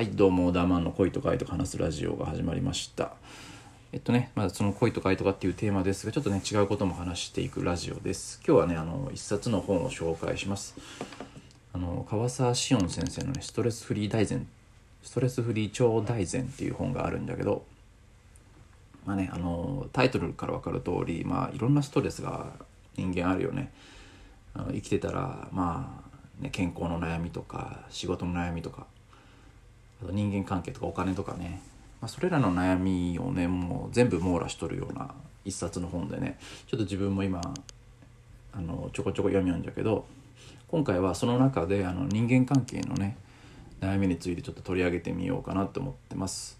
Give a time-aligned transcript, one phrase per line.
[0.00, 3.12] はいどうもダーマンの恋とか愛とか話すラジオが始まりました。
[3.92, 8.40] えっとね、まあ、その恋とか愛とかっていうテーマですがちょっとね違うことも話していくラジオです。
[8.42, 10.74] 今日はねあの一冊の本を紹介します。
[11.74, 14.48] あの川沢志音先生のねストレスフリー大全
[15.02, 17.66] ストレスフリー超大全っていう本があるんだけど
[19.04, 22.54] まあねあのタイトルから分かる通りまあいろんなストレスが
[22.96, 23.70] 人間あるよね。
[24.54, 26.02] あの生きてたらま
[26.40, 28.86] あ、ね、健康の悩みとか仕事の悩みとか
[30.02, 31.60] あと人間関係とかお金とかね、
[32.00, 35.14] まあ、それらの悩みをねもう全部網羅しとるような
[35.44, 37.40] 一冊の本でねちょっと自分も今
[38.52, 40.04] あのちょこちょこ読みよんじゃけど
[40.68, 43.16] 今回はその中であの人間関係のね
[43.80, 46.58] 悩みについてちょっと取り上げてみようかなと思ってます。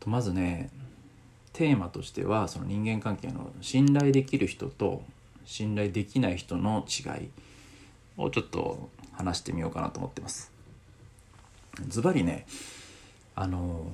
[0.00, 0.70] とまずね
[1.52, 5.02] テーマとしてはその人間関係の信頼できる人と
[5.44, 7.28] 信頼できない人の違い
[8.16, 10.53] をちょっと話してみようかなと思ってます。
[11.88, 12.46] ズバリね
[13.34, 13.86] あの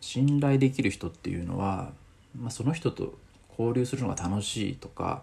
[0.00, 1.92] 信頼できる人っていうのは、
[2.38, 3.18] まあ、その人と
[3.50, 5.22] 交流するのが楽しいとか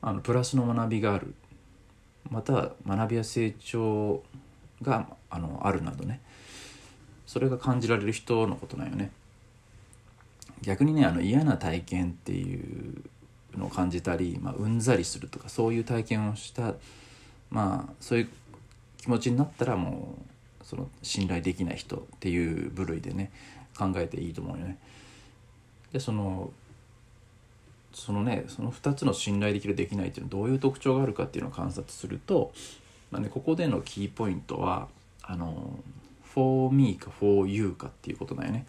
[0.00, 1.34] あのプラスの学びがある。
[2.30, 4.22] または学びや成長
[4.80, 6.20] があのあるなどね。
[7.26, 9.10] それが感じられる人のことなんよね。
[10.62, 13.02] 逆にねあの嫌な体験っていう
[13.58, 16.74] のを感じたり、まあ、うんざりするとかそういう体験をした
[17.50, 18.28] まあそういう
[18.98, 20.31] 気持ちになったらもう
[20.62, 23.30] その信頼できない人っていう部類でね
[23.76, 24.78] 考えていいと思うよね。
[25.92, 26.50] でその
[27.92, 32.52] そのねその2つの信頼できるできないっていうのはどういう特徴があるかっていうのを観察すると、
[33.10, 34.88] まあね、ここでのキーポイントは
[35.22, 35.78] あの
[36.34, 38.66] for me か for you かっていうことだよね。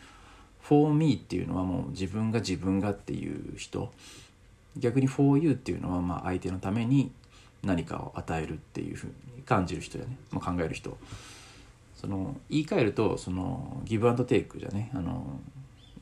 [0.62, 3.92] for me っていうのはもう自分が自分がっていう人
[4.78, 7.12] 逆に for you っていうのはまあ相手のために
[7.64, 10.98] 何かを与えるっていうふうに感じる人やね、まあ、考える人
[12.04, 15.40] その言い換えるとそのギブアンドテイクじゃねあの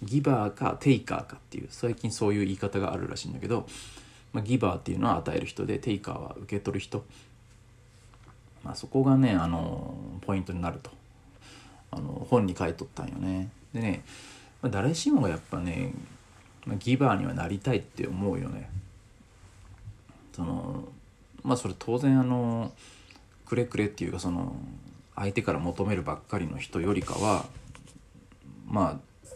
[0.02, 3.68] ギバーかテイカーかっていう最近そういう言い方があるらしいんだけど、
[4.34, 7.06] まあ、ギバーっていうのは与える人でテイカーは受け取る人、
[8.64, 10.90] まあ、そこがねあのポイントになると。
[11.92, 13.50] あの本に書いとったんよね。
[13.74, 14.04] でね、
[14.62, 15.94] まあ、誰しもがやっぱね、
[16.66, 18.70] まあ、ギバーにはなりたいって思うよね。
[20.34, 20.86] その
[21.44, 22.72] まあそれ当然あの
[23.46, 24.56] くれくれっていうかその
[25.22, 27.46] 相手から求めるばっかりの人よりかは
[28.68, 29.36] まあ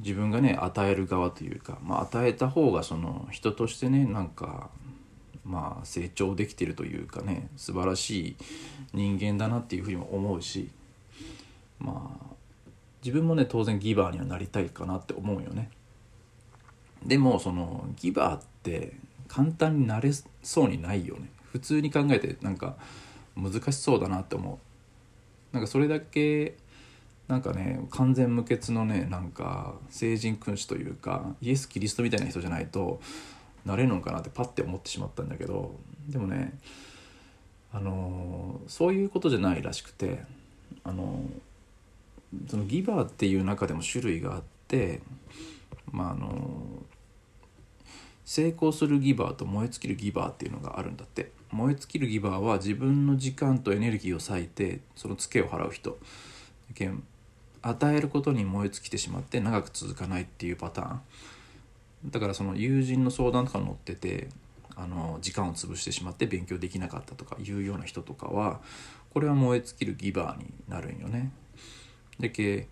[0.00, 4.70] 自分がね与える側というか、まあ、与えた方がその人としてねなんか
[5.44, 8.36] まあ成長できてるというかね素晴らしい
[8.94, 10.70] 人間だなっていうふうにも思うし
[11.78, 12.34] まあ
[13.04, 15.68] 自分もね当然ギバーにはなりたいかなって思うよね。
[17.04, 18.94] でもそのギバーって
[19.28, 20.10] 簡単になれ
[20.42, 22.76] そうにないよね普通に考えてなんか
[23.36, 24.60] 難しそうだなって思
[25.52, 25.54] う。
[25.54, 26.56] なんかそれだけ
[27.28, 33.00] なんかね完全無欠のねなんか聖人君主というかイエス・キリストみたいな人じゃないと
[33.64, 35.74] なれるのかなってパッて思ってしまったんだけど
[36.08, 36.58] でもね
[37.72, 40.22] あのそういうことじゃないらしくて
[40.84, 41.22] あの
[42.48, 45.00] そのギバーっていう中でも種類があって
[45.90, 46.28] まああの
[48.24, 55.98] 成功するギバーと燃え尽きるギバーっていうのがあるんだって燃え尽きるギバーは自分の時間とエネルギーを割いてそのツケを払う人
[57.62, 61.00] 与えることに燃え尽きてしまって長く続かないっていうパターン
[62.10, 64.28] だからその友人の相談とか乗ってて
[64.76, 68.60] あの時間を潰してしまって勉強できなかったとかいうような人とかは
[69.12, 71.30] これは燃え尽きるギバーになるんよね。
[72.18, 72.68] でけ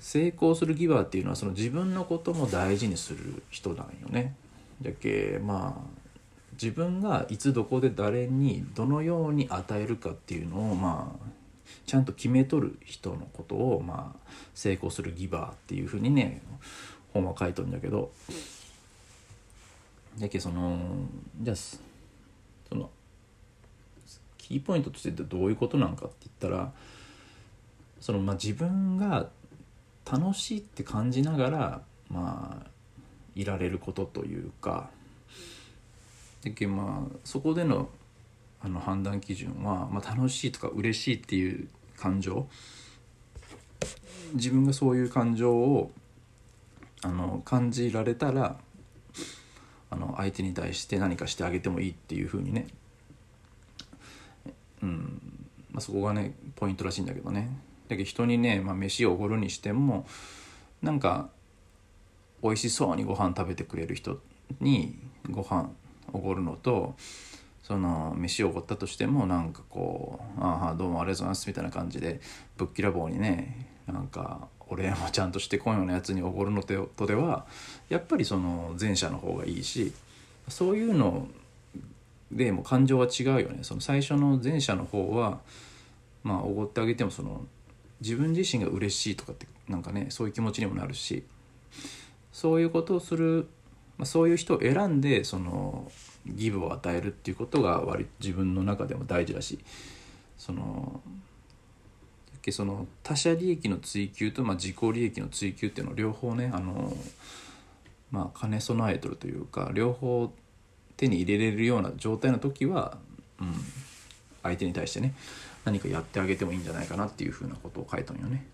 [0.00, 4.34] 成功するギバーっていうのはその自分のことも大事にする人なんよね。
[4.80, 6.06] じゃけまあ
[6.52, 11.26] 自分がいつどこで誰にどのように与えるかっていうのをまあ
[11.86, 16.42] ちゃんと決めとる人のことをまあ成功するギバーっていうふうにね
[17.12, 18.10] 本は書いとるんだけど。
[20.18, 20.78] だけその
[21.42, 21.80] じゃあそ
[22.74, 22.90] の
[24.38, 26.72] キーポイントとしてどういうことなのかって言ったら
[28.00, 29.28] そのまあ自分が
[30.10, 32.70] 楽しいって感じながらまあ
[33.36, 34.90] いられることというか。
[36.42, 37.88] でけまあそこでの
[38.60, 42.48] あの判断基準は、まあ、楽しいとか嬉しいっていう感情。
[44.34, 45.92] 自分がそういう感情を
[47.02, 48.58] あの感じられたら
[49.90, 52.66] あの相手に対して何かしてあげてもいいっていうふうにね、
[54.82, 55.20] うん。
[55.70, 57.50] まあ、そこがねポイントらしいんだけどね。
[57.88, 60.06] だけど人にね、まあ、飯をおごるにしても
[60.82, 61.28] なんか
[62.46, 64.20] 美味しそうにご飯食べてくれる人
[64.60, 64.98] に
[65.30, 65.70] ご飯
[66.12, 66.94] おごるのと
[67.62, 72.20] その飯をおごったとしてもなんかこう「ああどうもありがとうございます」みたいな感じで
[72.56, 77.46] ぶっきらぼうにねなんかお礼もちゃんとしてこんようなやつにおごるのとでは
[77.88, 79.92] やっぱりその前者の方がいいし
[80.48, 81.28] そういうの
[82.30, 83.58] でも感情は違うよね。
[83.62, 85.40] その最初の前者の方は
[86.24, 87.46] まあおごってあげてもその
[88.00, 91.24] 自分自身が嬉しいとかってなんかねそういう気持ちにもなるし
[92.36, 93.48] そういうことをする、
[93.96, 95.90] まあ、そういう人を選んでその
[96.26, 99.58] ギブを与えるっていうことが割自分の中でも大事だし
[100.36, 101.00] その
[102.50, 106.94] その他者利益の追求と、まあ、自己利益の追求っていうのを両方ねあの、
[108.10, 110.30] まあ、兼ね備えとるというか両方
[110.98, 112.98] 手に入れれるような状態の時は、
[113.40, 113.54] うん、
[114.42, 115.14] 相手に対してね
[115.64, 118.46] 何かやってあげてもいいんじゃないかなっていうふうなことを書いたんよね。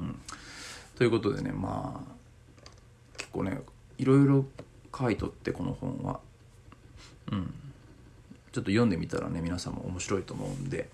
[0.00, 0.18] うん、
[0.96, 2.14] ということでねまあ
[3.16, 3.58] 結構ね
[3.98, 4.44] いろいろ
[4.96, 6.20] 書いとってこの本は。
[7.32, 7.54] うん、
[8.52, 10.90] ちょっと読んでみたらね皆さんも面白いと思うんで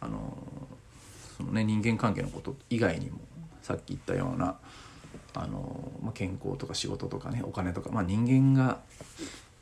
[0.00, 0.38] あの
[1.36, 3.18] そのね人間関係のこと以外にも
[3.60, 4.56] さっき言ったような
[5.34, 8.78] あの、まあ、健康とか仕事とかねお金とか、まあ、人間が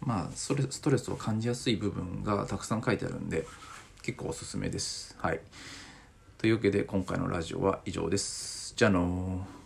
[0.01, 3.47] まあストレスを感じやすい部分がたくさん書いてあるんで
[4.03, 5.17] 結構おすすめです。
[5.19, 5.41] はい、
[6.39, 8.56] というわけで今回のラジオは以上です。
[8.77, 9.47] じゃあの。
[9.53, 9.66] ー